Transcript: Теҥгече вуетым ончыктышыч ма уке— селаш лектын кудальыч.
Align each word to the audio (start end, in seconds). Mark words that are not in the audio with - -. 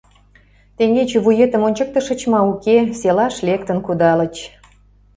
Теҥгече 0.77 1.17
вуетым 1.25 1.61
ончыктышыч 1.67 2.21
ма 2.31 2.39
уке— 2.51 2.77
селаш 2.99 3.35
лектын 3.47 3.77
кудальыч. 3.85 4.35